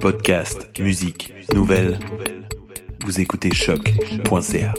Podcast, 0.00 0.70
musique, 0.78 1.32
nouvelles. 1.54 1.98
Vous 3.04 3.20
écoutez 3.20 3.52
choc.ca. 3.52 4.74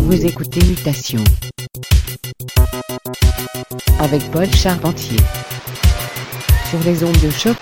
Vous 0.00 0.26
écoutez 0.26 0.60
Mutation 0.66 1.24
avec 4.12 4.30
Paul 4.30 4.46
Charpentier 4.54 5.16
sur 6.68 6.78
les 6.84 7.02
ondes 7.02 7.16
de 7.22 7.30
choc. 7.30 7.56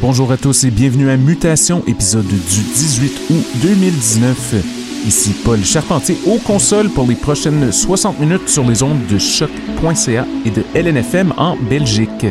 Bonjour 0.00 0.32
à 0.32 0.38
tous 0.38 0.64
et 0.64 0.70
bienvenue 0.70 1.10
à 1.10 1.18
Mutation, 1.18 1.82
épisode 1.86 2.26
du 2.26 2.36
18 2.38 3.20
août 3.30 3.44
2019. 3.62 4.54
Ici 5.06 5.34
Paul 5.44 5.62
Charpentier 5.62 6.16
aux 6.26 6.38
consoles 6.38 6.88
pour 6.88 7.06
les 7.06 7.16
prochaines 7.16 7.70
60 7.70 8.18
minutes 8.18 8.48
sur 8.48 8.64
les 8.64 8.82
ondes 8.82 9.06
de 9.10 9.18
choc.ca 9.18 10.26
et 10.46 10.50
de 10.50 10.64
LNFM 10.74 11.34
en 11.36 11.56
Belgique. 11.68 12.26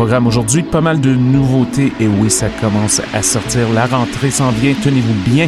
Programme 0.00 0.28
aujourd'hui, 0.28 0.62
pas 0.62 0.80
mal 0.80 0.98
de 0.98 1.14
nouveautés 1.14 1.92
et 2.00 2.08
oui, 2.08 2.30
ça 2.30 2.46
commence 2.48 3.02
à 3.12 3.22
sortir. 3.22 3.70
La 3.74 3.84
rentrée 3.84 4.30
s'en 4.30 4.48
vient, 4.50 4.72
tenez-vous 4.82 5.30
bien. 5.30 5.46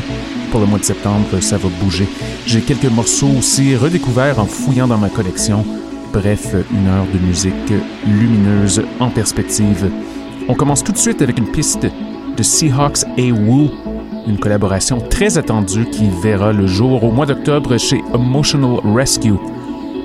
Pour 0.51 0.61
le 0.61 0.67
mois 0.67 0.79
de 0.79 0.85
septembre, 0.85 1.41
ça 1.41 1.57
va 1.57 1.71
bouger. 1.83 2.07
J'ai 2.45 2.61
quelques 2.61 2.85
morceaux 2.85 3.31
aussi 3.39 3.75
redécouverts 3.75 4.39
en 4.39 4.45
fouillant 4.45 4.87
dans 4.87 4.99
ma 4.99 5.09
collection. 5.09 5.65
Bref, 6.13 6.55
une 6.71 6.87
heure 6.87 7.07
de 7.15 7.19
musique 7.27 7.73
lumineuse 8.07 8.83
en 9.01 9.09
perspective. 9.09 9.91
On 10.49 10.55
commence 10.55 10.85
tout 10.85 10.93
de 10.93 10.99
suite 10.99 11.23
avec 11.23 11.39
une 11.39 11.51
piste 11.51 11.87
de 12.37 12.43
Seahawks 12.43 13.07
et 13.17 13.33
Woo, 13.33 13.71
une 14.29 14.39
collaboration 14.39 15.01
très 15.01 15.39
attendue 15.39 15.87
qui 15.87 16.11
verra 16.23 16.53
le 16.53 16.67
jour 16.67 17.03
au 17.03 17.11
mois 17.11 17.25
d'octobre 17.25 17.79
chez 17.79 18.03
Emotional 18.13 18.81
Rescue. 18.95 19.33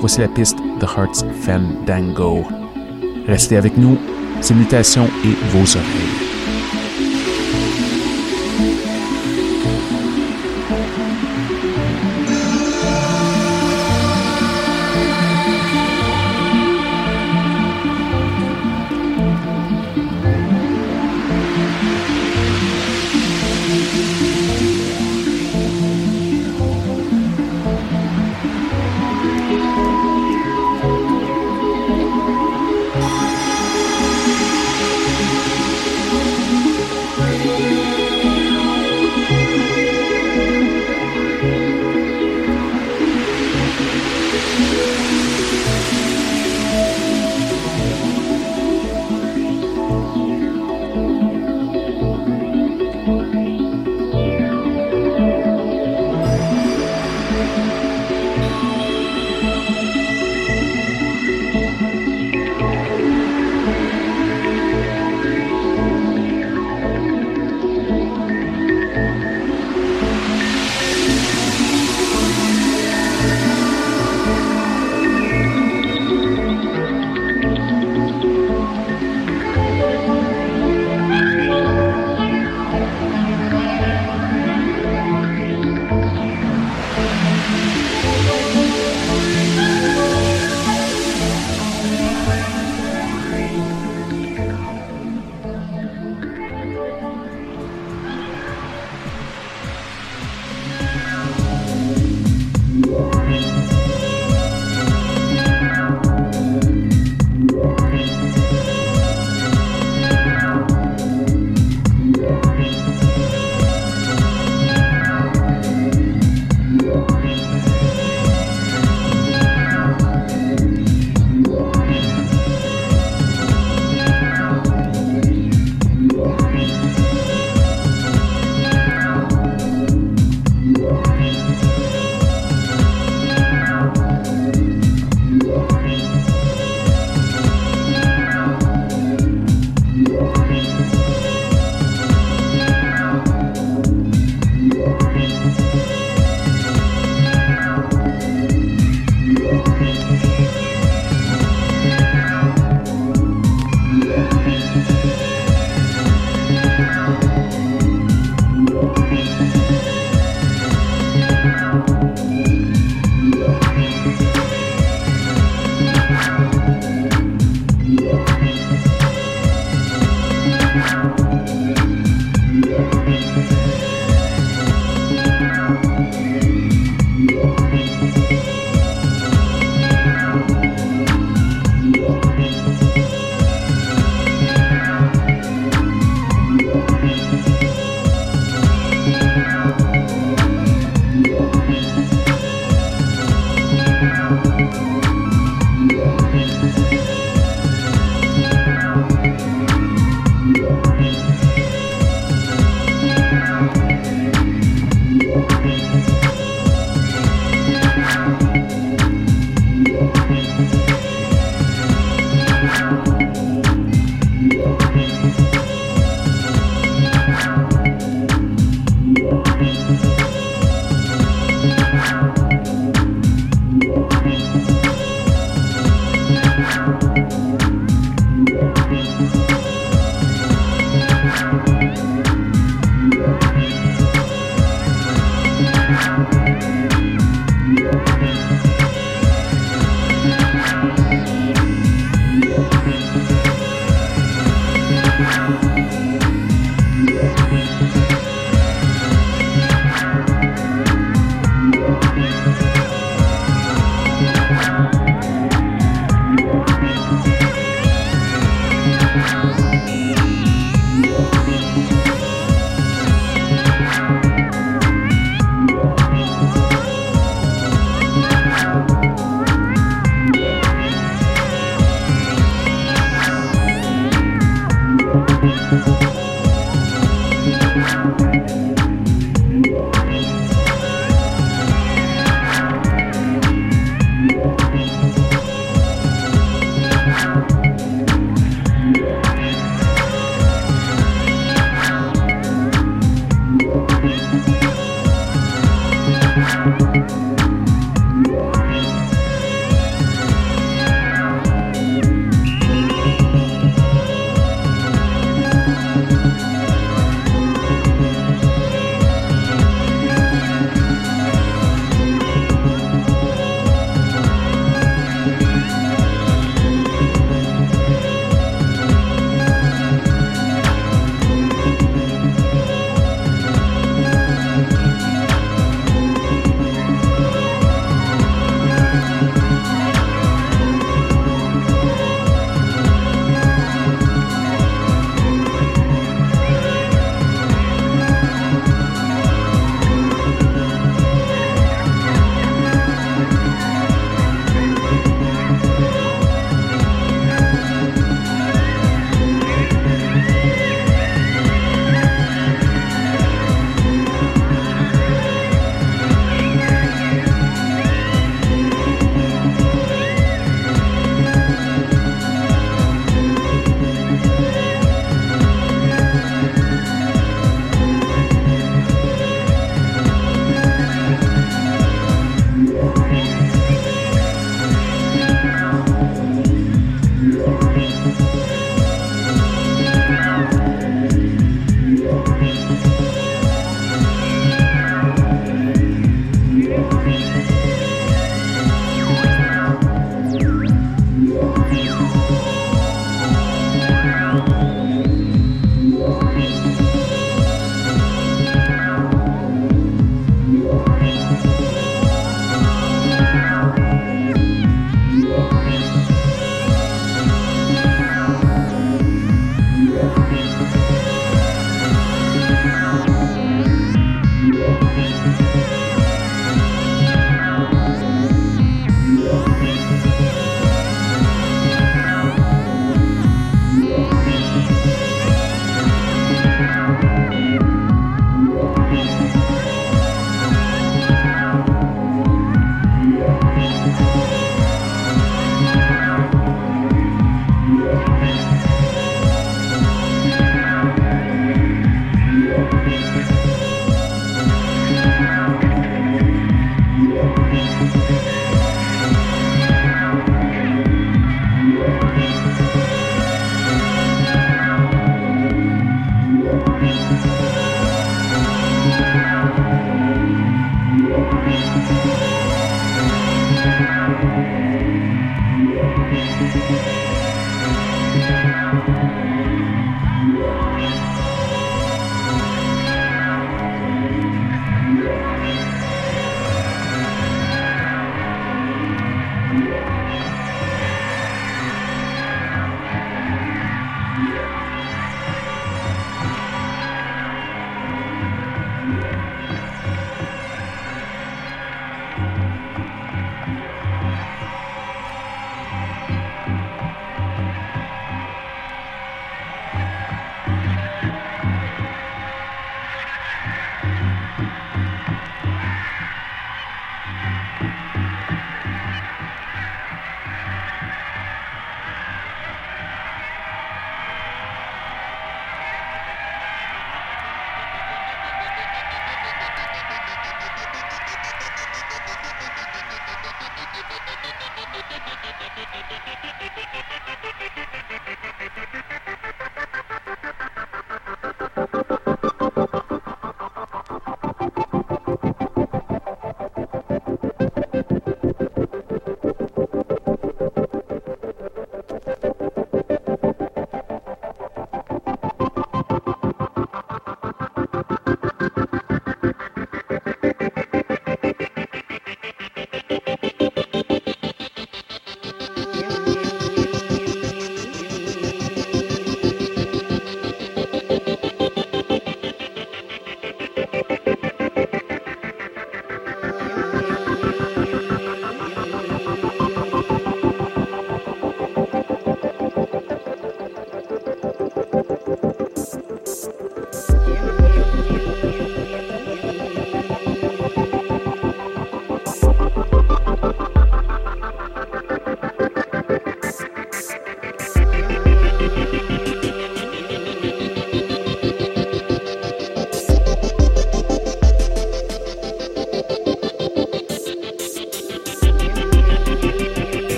Voici 0.00 0.20
la 0.20 0.26
piste 0.26 0.58
The 0.80 0.86
Heart's 0.98 1.24
Fandango. 1.42 2.42
Restez 3.28 3.56
avec 3.56 3.78
nous, 3.78 3.98
c'est 4.42 4.54
Mutations 4.54 5.08
et 5.24 5.36
vos 5.50 5.76
oreilles. 5.76 6.31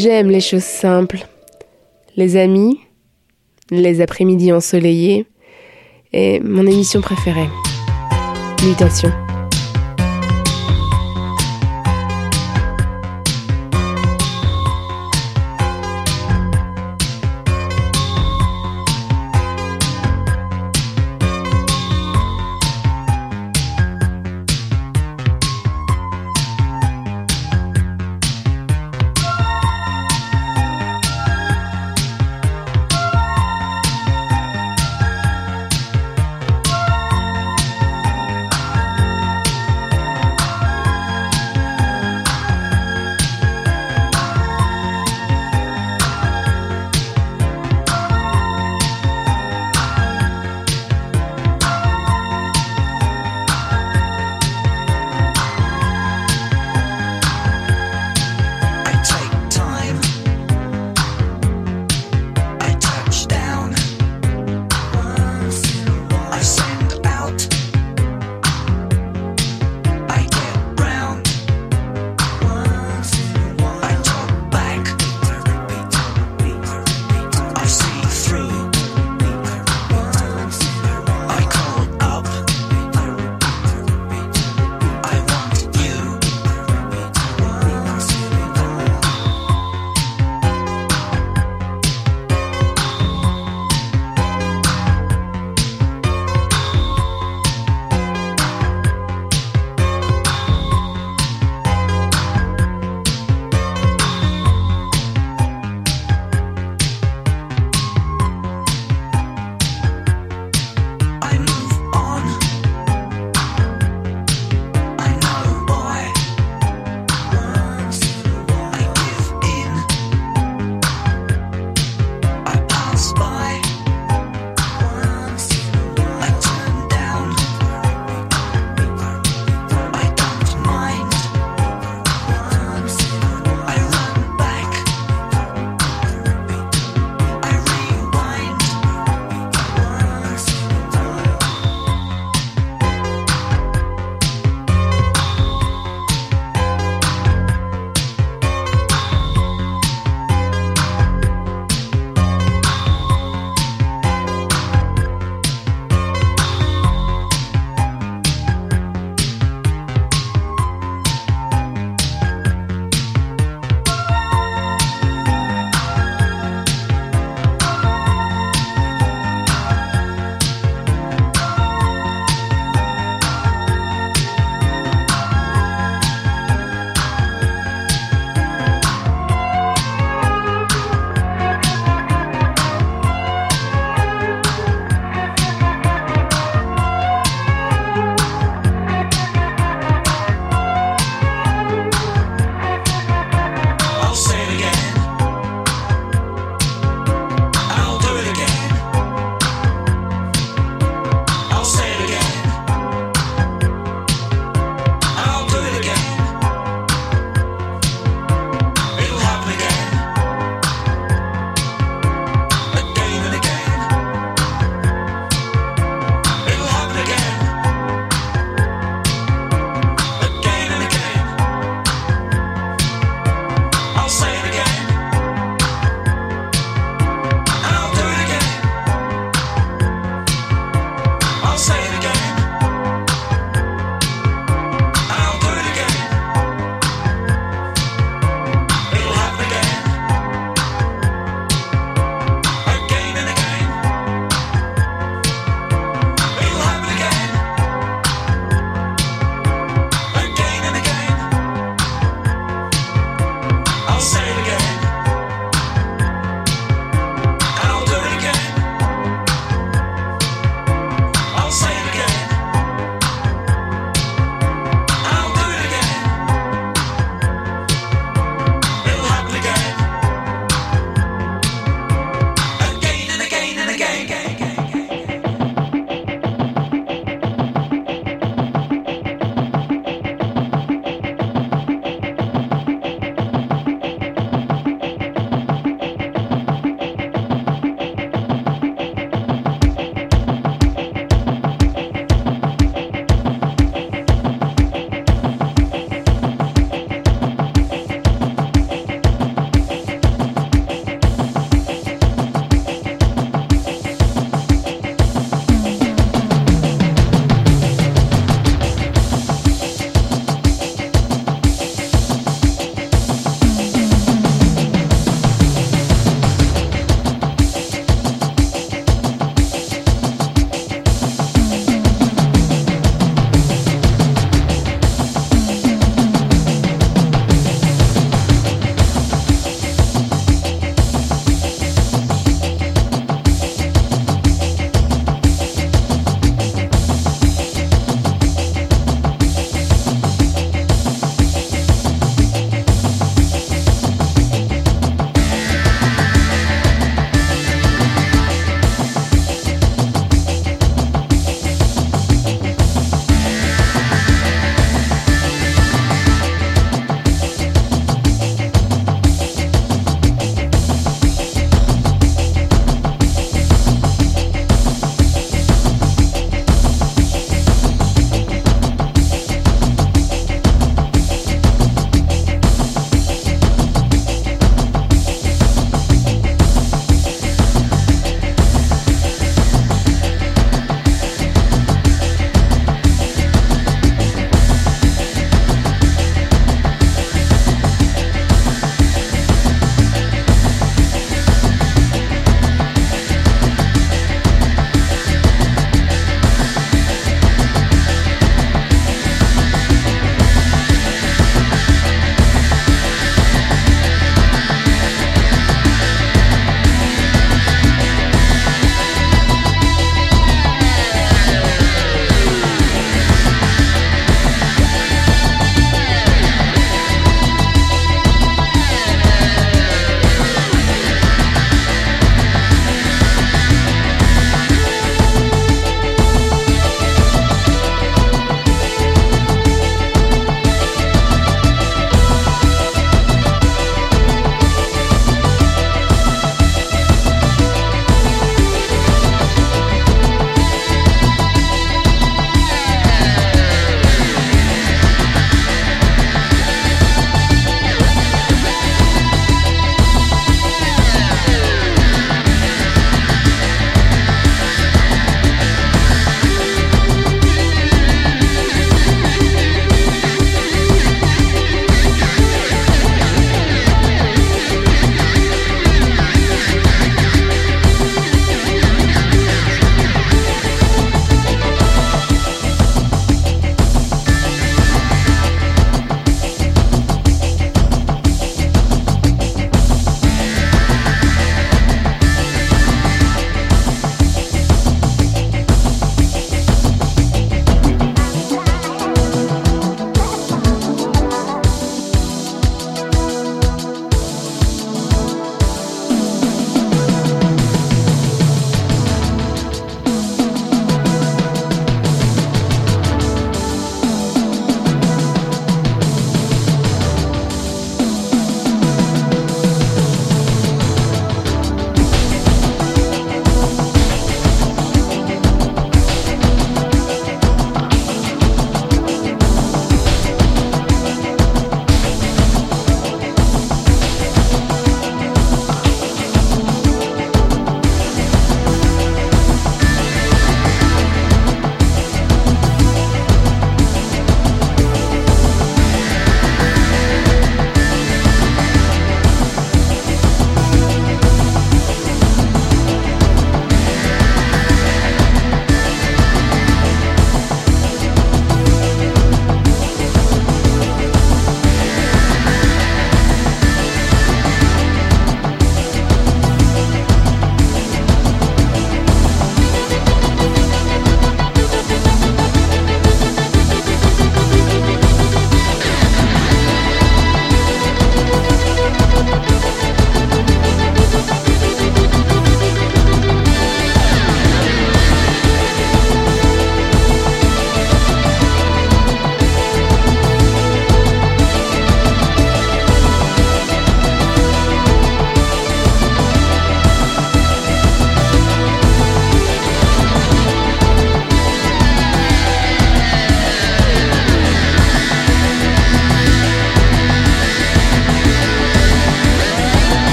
J'aime 0.00 0.30
les 0.30 0.40
choses 0.40 0.62
simples. 0.62 1.26
Les 2.16 2.36
amis, 2.36 2.78
les 3.72 4.00
après-midi 4.00 4.52
ensoleillés 4.52 5.26
et 6.12 6.38
mon 6.38 6.64
émission 6.68 7.00
préférée, 7.00 7.48
Mutation. 8.64 9.10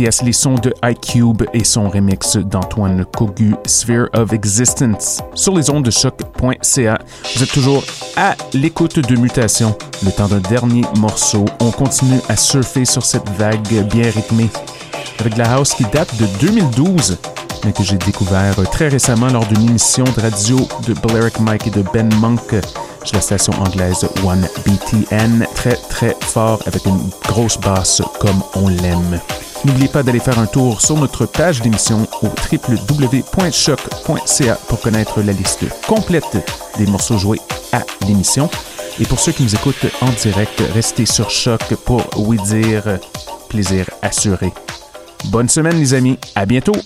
Yes, 0.00 0.22
les 0.22 0.32
sons 0.32 0.54
de 0.54 0.72
iCube 0.82 1.42
et 1.52 1.62
son 1.62 1.90
remix 1.90 2.38
d'Antoine 2.38 3.04
Cogu, 3.04 3.54
Sphere 3.66 4.08
of 4.14 4.32
Existence, 4.32 5.20
sur 5.34 5.54
les 5.54 5.68
ondes 5.68 5.84
de 5.84 5.90
choc.ca. 5.90 6.98
Vous 7.36 7.42
êtes 7.42 7.52
toujours 7.52 7.84
à 8.16 8.34
l'écoute 8.54 8.98
de 8.98 9.16
Mutation. 9.16 9.76
Le 10.02 10.10
temps 10.10 10.28
d'un 10.28 10.40
dernier 10.40 10.84
morceau, 10.98 11.44
on 11.60 11.70
continue 11.70 12.18
à 12.30 12.36
surfer 12.38 12.86
sur 12.86 13.04
cette 13.04 13.28
vague 13.36 13.86
bien 13.92 14.10
rythmée 14.10 14.48
avec 15.18 15.36
la 15.36 15.52
house 15.52 15.74
qui 15.74 15.84
date 15.84 16.16
de 16.16 16.24
2012 16.40 17.18
mais 17.66 17.74
que 17.74 17.82
j'ai 17.82 17.98
découvert 17.98 18.54
très 18.70 18.88
récemment 18.88 19.28
lors 19.28 19.44
d'une 19.44 19.68
émission 19.68 20.04
de 20.04 20.20
radio 20.22 20.66
de 20.86 20.94
Balearic 20.94 21.40
Mike 21.40 21.66
et 21.66 21.70
de 21.70 21.84
Ben 21.92 22.08
Monk 22.14 22.54
sur 23.04 23.16
la 23.16 23.20
station 23.20 23.52
anglaise 23.60 24.08
1BTN. 24.24 25.46
Très 25.54 25.76
très 25.90 26.16
fort 26.22 26.62
avec 26.64 26.86
une 26.86 27.10
grosse 27.28 27.58
basse 27.58 28.00
comme 28.18 28.42
on 28.54 28.68
l'aime. 28.68 29.20
N'oubliez 29.64 29.88
pas 29.88 30.02
d'aller 30.02 30.20
faire 30.20 30.38
un 30.38 30.46
tour 30.46 30.80
sur 30.80 30.96
notre 30.96 31.26
page 31.26 31.60
d'émission 31.60 32.08
au 32.22 32.28
www.choc.ca 32.50 33.74
pour 34.68 34.80
connaître 34.80 35.20
la 35.20 35.32
liste 35.32 35.64
complète 35.86 36.38
des 36.78 36.86
morceaux 36.86 37.18
joués 37.18 37.40
à 37.72 37.82
l'émission. 38.06 38.48
Et 38.98 39.04
pour 39.04 39.20
ceux 39.20 39.32
qui 39.32 39.42
nous 39.42 39.54
écoutent 39.54 39.86
en 40.00 40.08
direct, 40.10 40.62
restez 40.72 41.04
sur 41.04 41.30
Choc 41.30 41.74
pour 41.84 42.02
oui 42.16 42.38
dire 42.44 42.98
plaisir 43.48 43.86
assuré. 44.02 44.52
Bonne 45.26 45.48
semaine 45.48 45.78
les 45.78 45.92
amis, 45.94 46.18
à 46.34 46.46
bientôt! 46.46 46.76